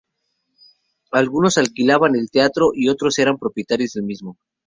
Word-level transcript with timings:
Algunos 1.11 1.59
alquilaban 1.59 2.15
el 2.15 2.31
teatro 2.31 2.71
y 2.73 2.89
otros 2.89 3.19
eran 3.19 3.37
propietarios 3.37 3.93
del 3.93 4.01
mismo. 4.03 4.35